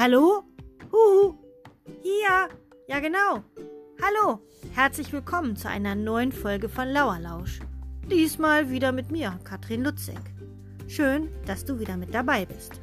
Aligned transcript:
Hallo? 0.00 0.44
Huhu. 0.92 1.34
Hier. 2.02 2.48
Ja, 2.86 3.00
genau. 3.00 3.42
Hallo. 4.00 4.38
Herzlich 4.72 5.12
willkommen 5.12 5.56
zu 5.56 5.68
einer 5.68 5.96
neuen 5.96 6.30
Folge 6.30 6.68
von 6.68 6.86
Lauerlausch. 6.86 7.58
Diesmal 8.08 8.70
wieder 8.70 8.92
mit 8.92 9.10
mir, 9.10 9.40
Katrin 9.42 9.82
Lutzek. 9.82 10.20
Schön, 10.86 11.28
dass 11.46 11.64
du 11.64 11.80
wieder 11.80 11.96
mit 11.96 12.14
dabei 12.14 12.46
bist. 12.46 12.80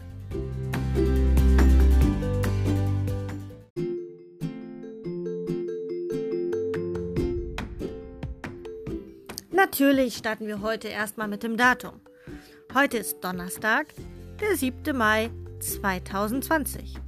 Natürlich 9.52 10.18
starten 10.18 10.48
wir 10.48 10.60
heute 10.60 10.90
erstmal 10.90 11.30
mit 11.30 11.44
dem 11.44 11.56
Datum. 11.56 12.02
Heute 12.74 12.98
ist 12.98 13.22
Donnerstag, 13.22 13.88
der 14.42 14.58
7. 14.58 14.98
Mai 14.98 15.32
2020. 15.62 17.05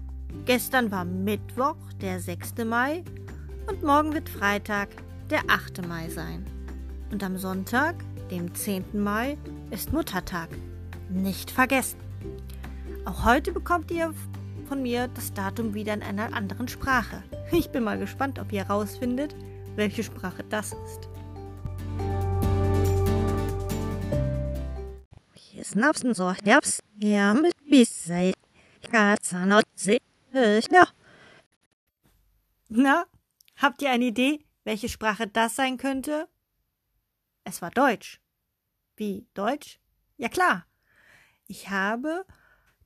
Gestern 0.48 0.92
war 0.92 1.04
Mittwoch, 1.04 1.76
der 2.00 2.22
6. 2.22 2.64
Mai 2.66 3.04
und 3.68 3.84
morgen 3.84 4.14
wird 4.14 4.30
Freitag, 4.30 4.88
der 5.30 5.42
8. 5.50 5.86
Mai 5.86 6.08
sein. 6.08 6.46
Und 7.12 7.22
am 7.22 7.38
Sonntag, 7.38 7.96
dem 8.32 8.56
10. 8.56 8.86
Mai, 8.94 9.38
ist 9.72 9.92
Muttertag. 9.92 10.48
Nicht 11.10 11.52
vergessen. 11.52 12.00
Auch 13.04 13.26
heute 13.26 13.52
bekommt 13.52 13.92
ihr 13.92 14.14
von 14.70 14.82
mir 14.82 15.10
das 15.10 15.34
Datum 15.34 15.74
wieder 15.74 15.94
in 15.94 16.02
einer 16.02 16.34
anderen 16.34 16.70
Sprache. 16.70 17.24
Ich 17.52 17.70
bin 17.70 17.84
mal 17.84 18.00
gespannt, 18.00 18.40
ob 18.40 18.54
ihr 18.54 18.66
herausfindet, 18.66 19.36
welche 19.76 20.04
Sprache 20.04 20.46
das 20.50 20.72
ist. 20.72 21.10
Snapsen 25.62 26.14
so, 26.14 26.34
japs, 26.46 26.80
ja, 26.98 27.34
mit 27.34 27.54
Bissei, 27.70 28.32
Katzenotze, 28.90 29.98
ja. 30.72 30.88
Na, 32.70 33.06
habt 33.56 33.82
ihr 33.82 33.92
eine 33.92 34.06
Idee, 34.06 34.46
welche 34.64 34.90
Sprache 34.90 35.28
das 35.28 35.56
sein 35.56 35.78
könnte? 35.78 36.28
Es 37.44 37.62
war 37.62 37.72
Deutsch. 37.72 38.22
Wie 38.96 39.26
Deutsch? 39.34 39.80
Ja 40.18 40.30
klar. 40.30 40.66
Ich 41.48 41.70
habe 41.70 42.26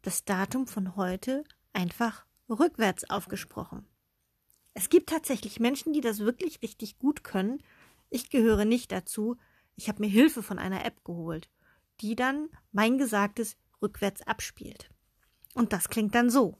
das 0.01 0.23
Datum 0.23 0.67
von 0.67 0.95
heute 0.95 1.43
einfach 1.73 2.25
rückwärts 2.49 3.09
aufgesprochen. 3.09 3.87
Es 4.73 4.89
gibt 4.89 5.09
tatsächlich 5.09 5.59
Menschen, 5.59 5.93
die 5.93 6.01
das 6.01 6.19
wirklich 6.19 6.61
richtig 6.61 6.99
gut 6.99 7.23
können. 7.23 7.63
Ich 8.09 8.29
gehöre 8.29 8.65
nicht 8.65 8.91
dazu. 8.91 9.37
Ich 9.75 9.89
habe 9.89 10.01
mir 10.01 10.09
Hilfe 10.09 10.43
von 10.43 10.59
einer 10.59 10.85
App 10.85 11.03
geholt 11.03 11.49
die 12.01 12.15
dann 12.15 12.49
mein 12.71 12.97
Gesagtes 12.97 13.55
rückwärts 13.81 14.21
abspielt. 14.23 14.89
Und 15.53 15.73
das 15.73 15.89
klingt 15.89 16.15
dann 16.15 16.29
so. 16.29 16.57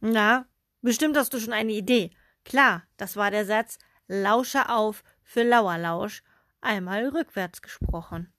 Na, 0.00 0.44
bestimmt 0.82 1.16
hast 1.16 1.32
du 1.32 1.38
schon 1.38 1.52
eine 1.52 1.70
Idee. 1.70 2.10
Klar, 2.44 2.82
das 2.96 3.14
war 3.14 3.30
der 3.30 3.46
Satz 3.46 3.78
Lausche 4.08 4.70
auf 4.70 5.04
für 5.22 5.44
Lauerlausch, 5.44 6.24
einmal 6.60 7.06
rückwärts 7.10 7.62
gesprochen. 7.62 8.32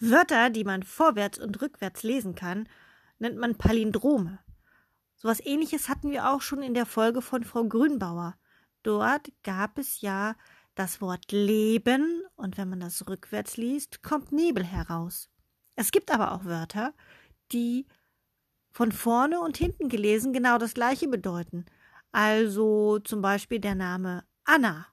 Wörter, 0.00 0.48
die 0.48 0.64
man 0.64 0.82
vorwärts 0.82 1.38
und 1.38 1.60
rückwärts 1.60 2.04
lesen 2.04 2.34
kann, 2.34 2.70
nennt 3.18 3.36
man 3.36 3.58
Palindrome. 3.58 4.38
So 5.14 5.28
was 5.28 5.44
ähnliches 5.44 5.90
hatten 5.90 6.10
wir 6.10 6.30
auch 6.30 6.40
schon 6.40 6.62
in 6.62 6.72
der 6.72 6.86
Folge 6.86 7.20
von 7.20 7.44
Frau 7.44 7.64
Grünbauer. 7.64 8.34
Dort 8.82 9.30
gab 9.42 9.76
es 9.76 10.00
ja 10.00 10.36
das 10.76 11.00
Wort 11.00 11.32
Leben 11.32 12.22
und 12.36 12.56
wenn 12.58 12.68
man 12.68 12.80
das 12.80 13.08
rückwärts 13.08 13.56
liest, 13.56 14.02
kommt 14.02 14.30
Nebel 14.30 14.62
heraus. 14.62 15.28
Es 15.74 15.90
gibt 15.90 16.12
aber 16.12 16.32
auch 16.32 16.44
Wörter, 16.44 16.94
die 17.50 17.86
von 18.70 18.92
vorne 18.92 19.40
und 19.40 19.56
hinten 19.56 19.88
gelesen 19.88 20.32
genau 20.32 20.58
das 20.58 20.74
gleiche 20.74 21.08
bedeuten. 21.08 21.64
Also 22.12 22.98
zum 23.00 23.22
Beispiel 23.22 23.58
der 23.58 23.74
Name 23.74 24.24
Anna. 24.44 24.86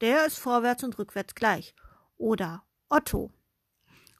Der 0.00 0.26
ist 0.26 0.38
vorwärts 0.38 0.82
und 0.82 0.98
rückwärts 0.98 1.34
gleich. 1.34 1.74
Oder 2.16 2.64
Otto. 2.88 3.30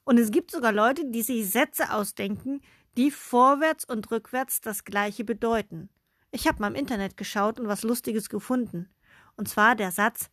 Und 0.05 0.19
es 0.19 0.31
gibt 0.31 0.51
sogar 0.51 0.73
Leute, 0.73 1.11
die 1.11 1.23
sich 1.23 1.51
Sätze 1.51 1.93
ausdenken, 1.93 2.61
die 2.97 3.11
vorwärts 3.11 3.85
und 3.85 4.11
rückwärts 4.11 4.61
das 4.61 4.85
gleiche 4.85 5.25
bedeuten. 5.25 5.91
Ich 6.31 6.47
habe 6.47 6.61
mal 6.61 6.69
im 6.69 6.75
Internet 6.75 7.17
geschaut 7.17 7.59
und 7.59 7.67
was 7.67 7.83
Lustiges 7.83 8.29
gefunden. 8.29 8.89
Und 9.37 9.49
zwar 9.49 9.75
der 9.75 9.91
Satz 9.91 10.31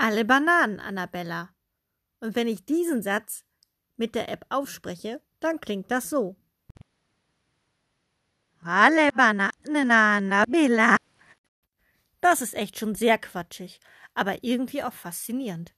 Alle 0.00 0.24
Bananen, 0.24 0.78
Annabella. 0.78 1.48
Und 2.20 2.36
wenn 2.36 2.46
ich 2.46 2.64
diesen 2.64 3.02
Satz 3.02 3.44
mit 3.96 4.14
der 4.14 4.28
App 4.28 4.46
aufspreche, 4.48 5.20
dann 5.40 5.60
klingt 5.60 5.90
das 5.90 6.08
so. 6.08 6.36
Alle 8.62 9.10
Bananen, 9.10 9.90
Annabella. 9.90 10.96
Das 12.20 12.42
ist 12.42 12.54
echt 12.54 12.78
schon 12.78 12.94
sehr 12.94 13.18
quatschig, 13.18 13.80
aber 14.14 14.44
irgendwie 14.44 14.84
auch 14.84 14.92
faszinierend. 14.92 15.74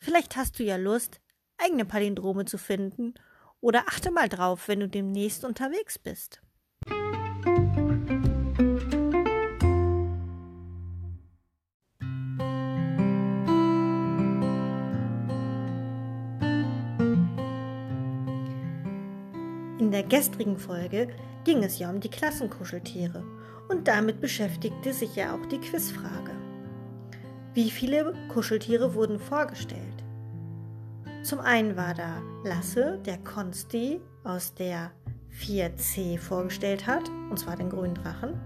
Vielleicht 0.00 0.34
hast 0.34 0.58
du 0.58 0.64
ja 0.64 0.74
Lust, 0.74 1.20
eigene 1.56 1.84
Palindrome 1.84 2.46
zu 2.46 2.58
finden 2.58 3.14
oder 3.60 3.86
achte 3.86 4.10
mal 4.10 4.28
drauf, 4.28 4.66
wenn 4.66 4.80
du 4.80 4.88
demnächst 4.88 5.44
unterwegs 5.44 6.00
bist. 6.00 6.42
In 19.92 20.08
der 20.08 20.20
gestrigen 20.20 20.56
Folge 20.56 21.08
ging 21.44 21.62
es 21.62 21.78
ja 21.78 21.90
um 21.90 22.00
die 22.00 22.08
Klassenkuscheltiere 22.08 23.22
und 23.68 23.88
damit 23.88 24.22
beschäftigte 24.22 24.94
sich 24.94 25.16
ja 25.16 25.34
auch 25.34 25.44
die 25.44 25.58
Quizfrage. 25.58 26.30
Wie 27.52 27.70
viele 27.70 28.14
Kuscheltiere 28.32 28.94
wurden 28.94 29.18
vorgestellt? 29.18 30.02
Zum 31.22 31.40
einen 31.40 31.76
war 31.76 31.92
da 31.92 32.22
Lasse, 32.42 33.00
der 33.04 33.18
Konsti 33.18 34.00
aus 34.24 34.54
der 34.54 34.92
4C 35.38 36.18
vorgestellt 36.18 36.86
hat, 36.86 37.10
und 37.28 37.38
zwar 37.38 37.56
den 37.56 37.68
grünen 37.68 37.96
Drachen. 37.96 38.40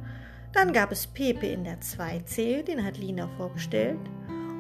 Dann 0.53 0.73
gab 0.73 0.91
es 0.91 1.07
Pepe 1.07 1.47
in 1.47 1.63
der 1.63 1.81
2C, 1.81 2.65
den 2.65 2.85
hat 2.85 2.99
Lina 2.99 3.29
vorgestellt. 3.37 4.01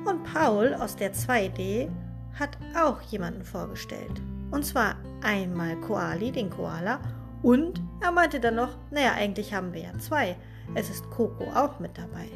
Und 0.05 0.23
Paul 0.23 0.73
aus 0.73 0.95
der 0.95 1.13
2D 1.13 1.91
hat 2.39 2.57
auch 2.77 3.01
jemanden 3.03 3.43
vorgestellt. 3.43 4.23
Und 4.51 4.65
zwar 4.65 4.97
einmal 5.23 5.81
Koali, 5.81 6.33
den 6.33 6.51
Koala, 6.51 7.01
und 7.43 7.81
er 8.01 8.13
meinte 8.13 8.41
dann 8.41 8.57
noch, 8.57 8.77
naja, 8.91 9.13
eigentlich 9.13 9.55
haben 9.55 9.73
wir 9.73 9.83
ja 9.83 9.99
zwei. 9.99 10.37
Es 10.75 10.91
ist 10.91 11.09
Coco 11.11 11.45
auch 11.55 11.79
mit 11.79 11.97
dabei. 11.97 12.29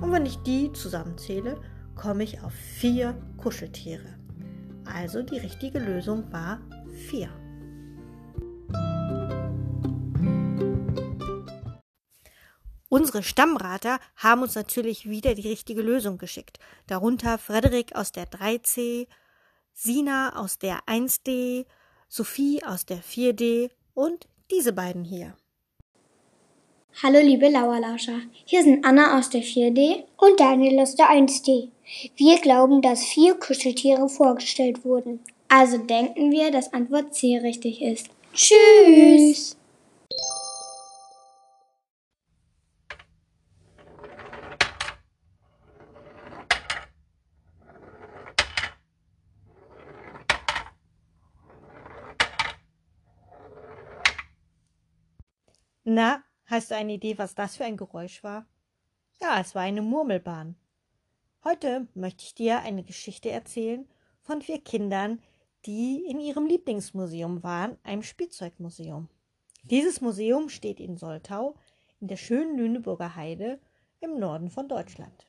Und 0.00 0.12
wenn 0.12 0.26
ich 0.26 0.38
die 0.38 0.72
zusammenzähle, 0.72 1.60
komme 1.94 2.24
ich 2.24 2.42
auf 2.42 2.52
vier 2.52 3.14
Kuscheltiere. 3.36 4.18
Also 4.84 5.22
die 5.22 5.38
richtige 5.38 5.78
Lösung 5.78 6.30
war 6.32 6.60
4. 7.08 7.28
Unsere 12.88 13.22
Stammrater 13.22 13.98
haben 14.16 14.42
uns 14.42 14.54
natürlich 14.54 15.08
wieder 15.08 15.34
die 15.34 15.48
richtige 15.48 15.80
Lösung 15.80 16.18
geschickt. 16.18 16.58
Darunter 16.86 17.38
Frederik 17.38 17.94
aus 17.94 18.12
der 18.12 18.26
3C, 18.26 19.06
Sina 19.74 20.36
aus 20.36 20.58
der 20.58 20.80
1D, 20.86 21.64
Sophie 22.08 22.62
aus 22.64 22.84
der 22.86 22.98
4D 22.98 23.70
und 23.94 24.28
diese 24.50 24.72
beiden 24.72 25.04
hier. 25.04 25.34
Hallo 27.02 27.20
liebe 27.20 27.48
Lauerlauscher, 27.48 28.20
hier 28.44 28.62
sind 28.62 28.84
Anna 28.84 29.18
aus 29.18 29.30
der 29.30 29.42
4D 29.42 30.04
und 30.18 30.38
Daniel 30.38 30.78
aus 30.80 30.94
der 30.94 31.06
1D. 31.06 31.70
Wir 32.16 32.38
glauben, 32.38 32.82
dass 32.82 33.02
vier 33.02 33.34
Kuscheltiere 33.34 34.08
vorgestellt 34.08 34.84
wurden. 34.84 35.20
Also 35.48 35.78
denken 35.78 36.30
wir, 36.30 36.50
dass 36.50 36.72
Antwort 36.72 37.14
C 37.14 37.38
richtig 37.38 37.80
ist. 37.80 38.08
Tschüss! 38.34 39.56
Na, 55.94 56.22
hast 56.46 56.70
du 56.70 56.74
eine 56.74 56.94
Idee, 56.94 57.18
was 57.18 57.34
das 57.34 57.56
für 57.56 57.66
ein 57.66 57.76
Geräusch 57.76 58.24
war? 58.24 58.46
Ja, 59.20 59.38
es 59.38 59.54
war 59.54 59.60
eine 59.60 59.82
Murmelbahn. 59.82 60.56
Heute 61.44 61.86
möchte 61.92 62.24
ich 62.24 62.34
dir 62.34 62.60
eine 62.60 62.82
Geschichte 62.82 63.28
erzählen 63.28 63.86
von 64.22 64.40
vier 64.40 64.58
Kindern, 64.62 65.20
die 65.66 66.02
in 66.08 66.18
ihrem 66.18 66.46
Lieblingsmuseum 66.46 67.42
waren, 67.42 67.76
einem 67.82 68.02
Spielzeugmuseum. 68.02 69.10
Dieses 69.64 70.00
Museum 70.00 70.48
steht 70.48 70.80
in 70.80 70.96
Soltau, 70.96 71.56
in 72.00 72.08
der 72.08 72.16
schönen 72.16 72.56
Lüneburger 72.56 73.14
Heide 73.14 73.60
im 74.00 74.18
Norden 74.18 74.48
von 74.48 74.68
Deutschland. 74.68 75.26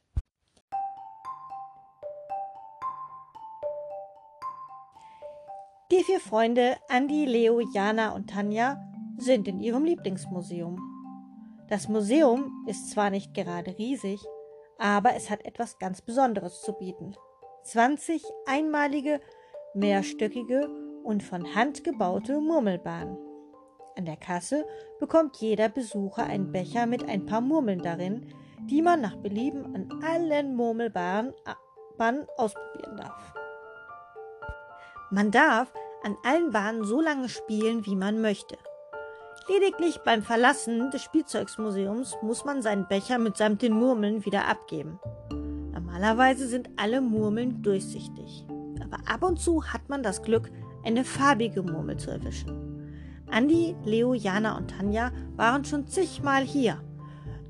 Die 5.92 6.04
vier 6.06 6.22
Freunde 6.22 6.78
Andi, 6.88 7.26
Leo, 7.26 7.60
Jana 7.60 8.16
und 8.16 8.30
Tanja 8.30 8.93
sind 9.24 9.48
in 9.48 9.60
ihrem 9.60 9.86
Lieblingsmuseum. 9.86 10.78
Das 11.70 11.88
Museum 11.88 12.66
ist 12.68 12.92
zwar 12.92 13.10
nicht 13.10 13.34
gerade 13.34 13.78
riesig, 13.78 14.20
aber 14.78 15.16
es 15.16 15.30
hat 15.30 15.46
etwas 15.46 15.80
ganz 15.80 16.02
Besonderes 16.02 16.62
zu 16.62 16.74
bieten. 16.74 17.16
20 17.64 18.24
einmalige, 18.46 19.22
mehrstöckige 19.74 20.70
und 21.04 21.24
von 21.24 21.56
Hand 21.56 21.84
gebaute 21.84 22.40
Murmelbahnen. 22.40 23.18
An 23.96 24.06
der 24.06 24.18
Kasse 24.18 24.66
bekommt 25.00 25.38
jeder 25.38 25.70
Besucher 25.70 26.24
einen 26.24 26.52
Becher 26.52 26.86
mit 26.86 27.08
ein 27.08 27.26
paar 27.26 27.42
Murmeln 27.42 27.82
darin, 27.82 28.34
die 28.70 28.82
man 28.82 29.02
nach 29.02 29.16
Belieben 29.18 29.76
an 29.76 30.04
allen 30.04 30.56
Murmelbahnen 30.56 31.34
ausprobieren 32.38 32.98
darf. 32.98 33.34
Man 35.12 35.32
darf 35.32 35.72
an 36.04 36.18
allen 36.24 36.52
Bahnen 36.52 36.84
so 36.84 37.00
lange 37.00 37.30
spielen, 37.30 37.86
wie 37.86 37.96
man 37.96 38.20
möchte. 38.20 38.58
Lediglich 39.50 40.00
beim 40.06 40.24
Verlassen 40.24 40.90
des 40.92 41.04
Spielzeugsmuseums 41.04 42.16
muss 42.22 42.46
man 42.46 42.62
seinen 42.62 42.88
Becher 42.88 43.18
mitsamt 43.18 43.62
den 43.62 43.74
Murmeln 43.74 44.24
wieder 44.26 44.48
abgeben. 44.48 45.00
Normalerweise 45.74 46.48
sind 46.48 46.70
alle 46.78 47.02
Murmeln 47.02 47.62
durchsichtig, 47.62 48.46
aber 48.82 49.00
ab 49.06 49.22
und 49.24 49.40
zu 49.40 49.66
hat 49.66 49.90
man 49.90 50.02
das 50.02 50.22
Glück, 50.22 50.50
eine 50.86 51.04
farbige 51.04 51.62
Murmel 51.62 51.98
zu 51.98 52.12
erwischen. 52.12 52.94
Andi, 53.30 53.76
Leo, 53.84 54.14
Jana 54.14 54.56
und 54.56 54.70
Tanja 54.70 55.12
waren 55.36 55.66
schon 55.66 55.88
zigmal 55.88 56.44
hier, 56.44 56.82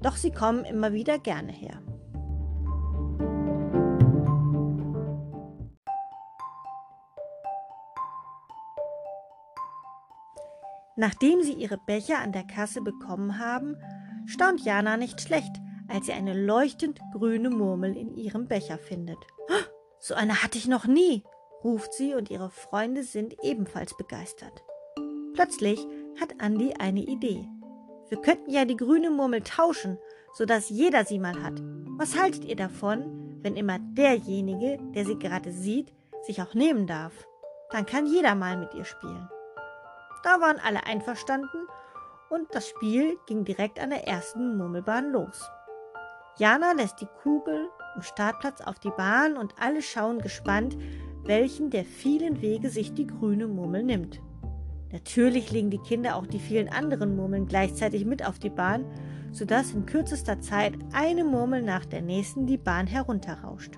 doch 0.02 0.16
sie 0.16 0.32
kommen 0.32 0.66
immer 0.66 0.94
wieder 0.94 1.20
gerne 1.20 1.52
her. 1.52 1.80
Nachdem 10.96 11.42
sie 11.42 11.54
ihre 11.54 11.78
Becher 11.78 12.20
an 12.20 12.32
der 12.32 12.46
Kasse 12.46 12.82
bekommen 12.82 13.40
haben, 13.40 13.76
staunt 14.26 14.62
Jana 14.64 14.98
nicht 14.98 15.22
schlecht, 15.22 15.56
als 15.88 16.06
sie 16.06 16.14
eine 16.14 16.34
leuchtend 16.34 17.00
grüne 17.14 17.50
Murmel 17.50 17.98
in 17.98 18.16
ihrem 18.16 18.48
Becher 18.48 18.78
findet. 18.78 19.18
So 20.00 20.14
eine 20.14 20.44
hatte 20.44 20.58
ich 20.58 20.68
noch 20.68 20.86
nie, 20.86 21.24
ruft 21.64 21.94
sie 21.94 22.14
und 22.14 22.30
ihre 22.30 22.50
Freunde 22.50 23.04
sind 23.04 23.36
ebenfalls 23.42 23.96
begeistert. 23.98 24.64
Plötzlich 25.34 25.80
hat 26.20 26.40
Andi 26.40 26.74
eine 26.78 27.02
Idee. 27.02 27.48
Wir 28.10 28.22
könnten 28.22 28.52
ja 28.52 28.66
die 28.66 28.78
grüne 28.78 29.10
Murmel 29.10 29.42
tauschen, 29.42 29.98
sodass 30.34 30.70
jeder 30.70 31.06
sie 31.06 31.20
mal 31.20 31.42
hat. 31.42 31.62
Was 31.98 32.20
haltet 32.20 32.46
ihr 32.46 32.56
davon, 32.56 33.40
wenn 33.42 33.56
immer 33.56 33.80
derjenige, 33.80 34.78
der 34.94 35.06
sie 35.06 35.18
gerade 35.18 35.52
sieht, 35.52 35.92
sich 36.22 36.42
auch 36.42 36.54
nehmen 36.54 36.86
darf? 36.86 37.28
Dann 37.72 37.86
kann 37.86 38.06
jeder 38.06 38.36
mal 38.36 38.58
mit 38.58 38.74
ihr 38.76 38.86
spielen. 38.86 39.28
Da 40.24 40.40
waren 40.40 40.58
alle 40.66 40.86
einverstanden 40.86 41.68
und 42.30 42.48
das 42.52 42.68
Spiel 42.70 43.18
ging 43.28 43.44
direkt 43.44 43.80
an 43.80 43.90
der 43.90 44.08
ersten 44.08 44.58
Murmelbahn 44.58 45.12
los. 45.12 45.50
Jana 46.40 46.72
lässt 46.72 47.02
die 47.02 47.10
Kugel 47.22 47.70
am 47.94 48.02
Startplatz 48.02 48.62
auf 48.62 48.80
die 48.80 48.90
Bahn 48.90 49.38
und 49.38 49.54
alle 49.60 49.82
schauen 49.82 50.20
gespannt, 50.20 50.78
welchen 51.24 51.70
der 51.70 51.86
vielen 51.86 52.42
Wege 52.42 52.70
sich 52.70 52.94
die 52.94 53.06
grüne 53.06 53.48
Murmel 53.48 53.84
nimmt. 53.84 54.22
Natürlich 54.92 55.52
legen 55.52 55.70
die 55.70 55.80
Kinder 55.80 56.16
auch 56.16 56.26
die 56.26 56.40
vielen 56.40 56.70
anderen 56.70 57.16
Murmeln 57.16 57.48
gleichzeitig 57.48 58.06
mit 58.06 58.26
auf 58.26 58.40
die 58.40 58.50
Bahn, 58.50 58.86
sodass 59.32 59.74
in 59.74 59.86
kürzester 59.86 60.40
Zeit 60.40 60.74
eine 60.94 61.24
Murmel 61.24 61.62
nach 61.62 61.86
der 61.86 62.02
nächsten 62.02 62.48
die 62.48 62.58
Bahn 62.58 62.88
herunterrauscht. 62.88 63.78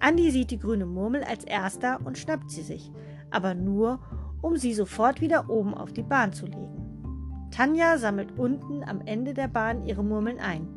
Andi 0.00 0.30
sieht 0.30 0.50
die 0.50 0.58
grüne 0.58 0.86
Murmel 0.86 1.24
als 1.24 1.44
erster 1.44 1.98
und 2.04 2.18
schnappt 2.18 2.50
sie 2.50 2.62
sich, 2.62 2.92
aber 3.30 3.54
nur, 3.54 4.00
um 4.42 4.56
sie 4.56 4.74
sofort 4.74 5.20
wieder 5.20 5.48
oben 5.48 5.74
auf 5.74 5.92
die 5.92 6.02
Bahn 6.02 6.32
zu 6.32 6.46
legen. 6.46 7.48
Tanja 7.50 7.98
sammelt 7.98 8.38
unten 8.38 8.84
am 8.84 9.00
Ende 9.00 9.34
der 9.34 9.48
Bahn 9.48 9.82
ihre 9.84 10.04
Murmeln 10.04 10.38
ein. 10.38 10.68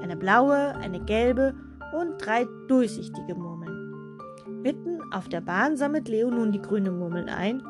Eine 0.00 0.16
blaue, 0.16 0.74
eine 0.76 1.00
gelbe 1.00 1.54
und 1.98 2.18
drei 2.18 2.46
durchsichtige 2.68 3.34
Murmeln. 3.34 4.18
Mitten 4.62 5.00
auf 5.12 5.28
der 5.28 5.40
Bahn 5.40 5.76
sammelt 5.76 6.08
Leo 6.08 6.30
nun 6.30 6.52
die 6.52 6.62
grüne 6.62 6.90
Murmel 6.90 7.28
ein 7.28 7.62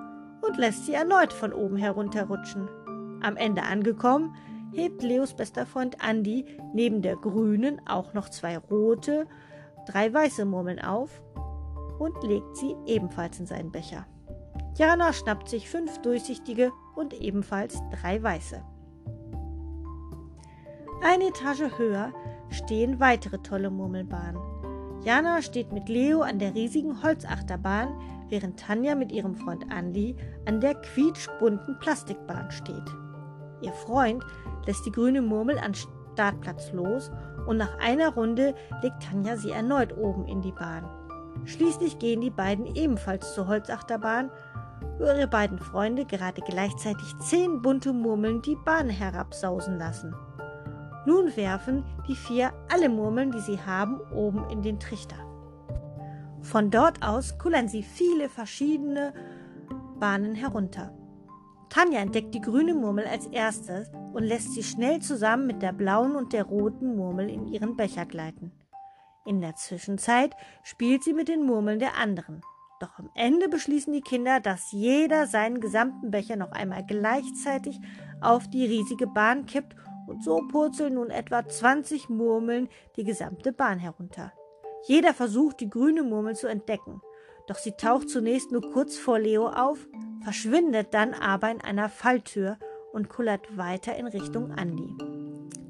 und 0.46 0.56
lässt 0.56 0.86
sie 0.86 0.94
erneut 0.94 1.32
von 1.32 1.52
oben 1.52 1.76
herunterrutschen. 1.76 2.68
Am 3.20 3.36
Ende 3.36 3.62
angekommen, 3.62 4.34
hebt 4.72 5.02
Leos 5.02 5.34
bester 5.34 5.66
Freund 5.66 5.96
Andi 6.00 6.44
neben 6.72 7.02
der 7.02 7.16
grünen 7.16 7.80
auch 7.86 8.12
noch 8.12 8.28
zwei 8.28 8.58
rote, 8.58 9.26
drei 9.86 10.12
weiße 10.12 10.44
Murmeln 10.44 10.80
auf 10.80 11.22
und 11.98 12.22
legt 12.22 12.56
sie 12.56 12.74
ebenfalls 12.86 13.38
in 13.40 13.46
seinen 13.46 13.72
Becher. 13.72 14.06
Jana 14.76 15.12
schnappt 15.12 15.48
sich 15.48 15.70
fünf 15.70 15.98
durchsichtige 16.02 16.72
und 16.96 17.14
ebenfalls 17.14 17.80
drei 17.92 18.20
weiße. 18.20 18.60
Eine 21.02 21.28
Etage 21.28 21.78
höher 21.78 22.12
stehen 22.50 22.98
weitere 22.98 23.38
tolle 23.38 23.70
Murmelbahnen. 23.70 24.40
Jana 25.04 25.42
steht 25.42 25.72
mit 25.72 25.88
Leo 25.88 26.22
an 26.22 26.38
der 26.38 26.54
riesigen 26.54 27.02
Holzachterbahn, 27.02 27.94
während 28.30 28.58
Tanja 28.58 28.94
mit 28.94 29.12
ihrem 29.12 29.36
Freund 29.36 29.64
Andy 29.70 30.16
an 30.46 30.60
der 30.60 30.74
quietschbunten 30.74 31.78
Plastikbahn 31.78 32.50
steht. 32.50 32.90
Ihr 33.60 33.72
Freund 33.72 34.24
lässt 34.66 34.84
die 34.86 34.92
grüne 34.92 35.22
Murmel 35.22 35.58
an 35.58 35.74
Startplatz 35.74 36.72
los 36.72 37.12
und 37.46 37.58
nach 37.58 37.78
einer 37.78 38.14
Runde 38.14 38.54
legt 38.82 39.02
Tanja 39.02 39.36
sie 39.36 39.50
erneut 39.50 39.96
oben 39.96 40.26
in 40.26 40.40
die 40.40 40.52
Bahn. 40.52 40.88
Schließlich 41.44 41.98
gehen 41.98 42.20
die 42.20 42.30
beiden 42.30 42.74
ebenfalls 42.74 43.34
zur 43.34 43.46
Holzachterbahn 43.46 44.30
wo 44.98 45.04
ihre 45.04 45.26
beiden 45.26 45.58
Freunde 45.58 46.04
gerade 46.04 46.40
gleichzeitig 46.42 47.16
zehn 47.20 47.62
bunte 47.62 47.92
Murmeln 47.92 48.42
die 48.42 48.56
Bahn 48.64 48.88
herabsausen 48.88 49.78
lassen. 49.78 50.14
Nun 51.06 51.36
werfen 51.36 51.84
die 52.08 52.16
vier 52.16 52.52
alle 52.72 52.88
Murmeln, 52.88 53.30
die 53.30 53.40
sie 53.40 53.60
haben, 53.60 54.00
oben 54.14 54.48
in 54.50 54.62
den 54.62 54.80
Trichter. 54.80 55.16
Von 56.40 56.70
dort 56.70 57.02
aus 57.02 57.38
kullern 57.38 57.68
sie 57.68 57.82
viele 57.82 58.28
verschiedene 58.28 59.12
Bahnen 59.98 60.34
herunter. 60.34 60.92
Tanja 61.68 62.00
entdeckt 62.00 62.34
die 62.34 62.40
grüne 62.40 62.74
Murmel 62.74 63.06
als 63.06 63.26
erstes 63.26 63.90
und 64.12 64.22
lässt 64.22 64.52
sie 64.54 64.62
schnell 64.62 65.00
zusammen 65.00 65.46
mit 65.46 65.62
der 65.62 65.72
blauen 65.72 66.14
und 66.14 66.32
der 66.32 66.44
roten 66.44 66.96
Murmel 66.96 67.28
in 67.28 67.46
ihren 67.46 67.76
Becher 67.76 68.06
gleiten. 68.06 68.52
In 69.26 69.40
der 69.40 69.56
Zwischenzeit 69.56 70.36
spielt 70.62 71.02
sie 71.02 71.14
mit 71.14 71.28
den 71.28 71.44
Murmeln 71.44 71.78
der 71.78 71.96
anderen. 71.96 72.42
Doch 72.84 72.98
am 72.98 73.08
Ende 73.14 73.48
beschließen 73.48 73.94
die 73.94 74.02
Kinder, 74.02 74.40
dass 74.40 74.70
jeder 74.70 75.26
seinen 75.26 75.58
gesamten 75.58 76.10
Becher 76.10 76.36
noch 76.36 76.52
einmal 76.52 76.84
gleichzeitig 76.84 77.80
auf 78.20 78.46
die 78.46 78.66
riesige 78.66 79.06
Bahn 79.06 79.46
kippt 79.46 79.74
und 80.06 80.22
so 80.22 80.42
purzeln 80.48 80.94
nun 80.94 81.08
etwa 81.08 81.48
20 81.48 82.10
Murmeln 82.10 82.68
die 82.96 83.04
gesamte 83.04 83.52
Bahn 83.52 83.78
herunter. 83.78 84.34
Jeder 84.86 85.14
versucht, 85.14 85.60
die 85.60 85.70
grüne 85.70 86.02
Murmel 86.02 86.36
zu 86.36 86.46
entdecken, 86.46 87.00
doch 87.46 87.56
sie 87.56 87.72
taucht 87.72 88.10
zunächst 88.10 88.52
nur 88.52 88.70
kurz 88.70 88.98
vor 88.98 89.18
Leo 89.18 89.48
auf, 89.48 89.78
verschwindet 90.22 90.92
dann 90.92 91.14
aber 91.14 91.50
in 91.50 91.62
einer 91.62 91.88
Falltür 91.88 92.58
und 92.92 93.08
kullert 93.08 93.56
weiter 93.56 93.96
in 93.96 94.08
Richtung 94.08 94.52
Andi. 94.52 94.94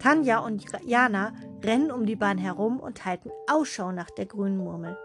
Tanja 0.01 0.41
und 0.41 0.65
Jana 0.85 1.33
rennen 1.63 1.93
um 1.93 2.07
die 2.07 2.17
Bahn 2.17 2.39
herum 2.39 2.81
und 2.81 3.05
halten 3.05 3.31
Ausschau 3.49 3.93
nach 3.93 4.11
der 4.11 4.27
grünen 4.27 4.57
Murmel. 4.57 4.99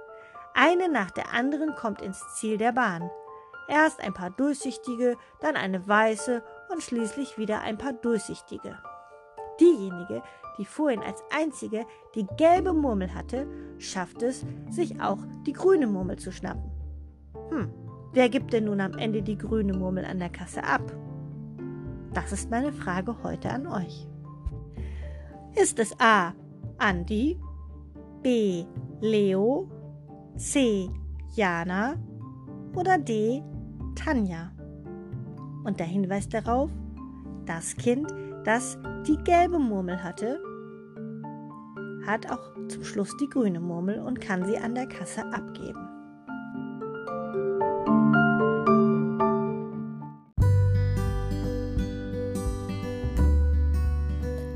Eine 0.54 0.90
nach 0.90 1.12
der 1.12 1.34
anderen 1.34 1.76
kommt 1.76 2.02
ins 2.02 2.22
Ziel 2.36 2.58
der 2.58 2.72
Bahn. 2.72 3.10
Erst 3.68 4.02
ein 4.02 4.14
paar 4.14 4.32
durchsichtige, 4.32 5.16
dann 5.40 5.56
eine 5.56 5.88
weiße 5.88 6.44
und 6.72 6.82
schließlich 6.82 7.38
wieder 7.38 7.62
ein 7.62 7.78
paar 7.78 7.94
durchsichtige. 7.94 8.78
Diejenige, 9.60 10.24
die 10.58 10.66
vorhin 10.66 11.02
als 11.02 11.24
einzige 11.32 11.86
die 12.16 12.26
gelbe 12.38 12.74
Murmel 12.74 13.14
hatte, 13.14 13.48
schafft 13.78 14.24
es, 14.24 14.46
sich 14.70 15.02
auch 15.02 15.20
die 15.46 15.54
grüne 15.54 15.88
Murmel 15.88 16.18
zu 16.18 16.32
schnappen. 16.32 16.72
Hm, 17.50 17.72
wer 18.14 18.30
gibt 18.30 18.54
denn 18.54 18.66
nun 18.66 18.82
am 18.82 18.98
Ende 18.98 19.22
die 19.22 19.38
grüne 19.38 19.74
Murmel 19.74 20.06
an 20.06 20.20
der 20.20 20.30
Kasse 20.30 20.64
ab? 20.64 20.82
Das 22.14 22.32
ist 22.32 22.50
meine 22.50 22.74
Frage 22.74 23.16
heute 23.24 23.50
an 23.50 23.68
euch. 23.68 24.08
Ist 25.56 25.80
es 25.80 25.96
A. 26.00 26.34
Andi, 26.78 27.40
B. 28.24 28.66
Leo 29.02 29.70
C. 30.40 30.90
Jana 31.36 31.98
oder 32.74 32.98
D. 32.98 33.44
Tanja. 33.94 34.54
Und 35.66 35.82
der 35.82 35.86
Hinweis 35.86 36.30
darauf, 36.30 36.72
das 37.46 37.76
Kind, 37.76 38.08
das 38.46 38.78
die 39.06 39.18
gelbe 39.26 39.60
Murmel 39.60 40.02
hatte, 40.02 40.40
hat 42.08 42.32
auch 42.32 42.54
zum 42.70 42.86
Schluss 42.86 43.16
die 43.18 43.28
grüne 43.28 43.60
Murmel 43.60 44.00
und 44.00 44.22
kann 44.22 44.46
sie 44.46 44.58
an 44.58 44.76
der 44.76 44.88
Kasse 44.88 45.26
abgeben. 45.26 45.88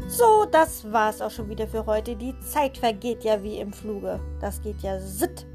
So, 0.08 0.46
das 0.50 0.90
war's 0.94 1.22
auch 1.22 1.32
schon 1.32 1.50
wieder 1.50 1.68
für 1.68 1.86
heute. 1.86 2.16
Die 2.16 2.40
Zeit 2.40 2.78
vergeht 2.78 3.26
ja 3.26 3.44
wie 3.44 3.58
im 3.58 3.74
Fluge. 3.74 4.22
Das 4.40 4.62
geht 4.62 4.82
ja 4.82 4.98
sitt 4.98 5.46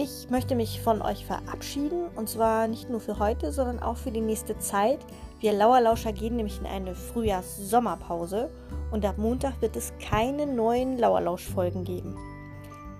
Ich 0.00 0.30
möchte 0.30 0.54
mich 0.54 0.80
von 0.80 1.02
euch 1.02 1.26
verabschieden 1.26 2.04
und 2.14 2.28
zwar 2.28 2.68
nicht 2.68 2.88
nur 2.88 3.00
für 3.00 3.18
heute, 3.18 3.50
sondern 3.50 3.80
auch 3.80 3.96
für 3.96 4.12
die 4.12 4.20
nächste 4.20 4.56
Zeit. 4.56 5.00
Wir 5.40 5.52
Lauerlauscher 5.52 6.12
gehen 6.12 6.36
nämlich 6.36 6.60
in 6.60 6.66
eine 6.66 6.94
Frühjahrs-Sommerpause 6.94 8.48
und 8.92 9.04
ab 9.04 9.18
Montag 9.18 9.60
wird 9.60 9.74
es 9.74 9.92
keine 9.98 10.46
neuen 10.46 10.98
Lauerlausch-Folgen 10.98 11.82
geben. 11.82 12.16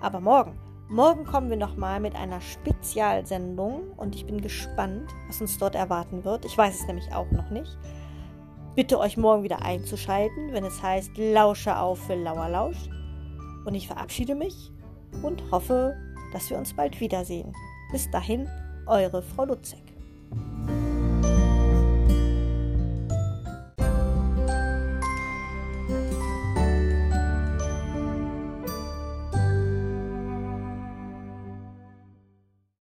Aber 0.01 0.19
morgen, 0.19 0.59
morgen 0.89 1.23
kommen 1.23 1.49
wir 1.49 1.55
nochmal 1.55 2.01
mit 2.01 2.17
einer 2.17 2.41
Spezialsendung 2.41 3.93
und 3.95 4.13
ich 4.13 4.25
bin 4.25 4.41
gespannt, 4.41 5.09
was 5.29 5.39
uns 5.39 5.57
dort 5.57 5.75
erwarten 5.75 6.25
wird. 6.25 6.43
Ich 6.43 6.57
weiß 6.57 6.81
es 6.81 6.85
nämlich 6.85 7.13
auch 7.13 7.31
noch 7.31 7.49
nicht. 7.49 7.77
Bitte 8.75 8.99
euch 8.99 9.15
morgen 9.15 9.43
wieder 9.43 9.61
einzuschalten, 9.61 10.51
wenn 10.51 10.65
es 10.65 10.83
heißt 10.83 11.11
Lausche 11.17 11.77
auf 11.77 11.99
für 11.99 12.15
Lauerlausch. 12.15 12.89
Und 13.63 13.73
ich 13.73 13.87
verabschiede 13.87 14.35
mich 14.35 14.73
und 15.23 15.41
hoffe, 15.49 15.95
dass 16.31 16.49
wir 16.49 16.57
uns 16.57 16.73
bald 16.73 16.99
wiedersehen. 16.99 17.53
Bis 17.91 18.09
dahin, 18.11 18.47
eure 18.87 19.21
Frau 19.21 19.45
Lutzek. 19.45 19.88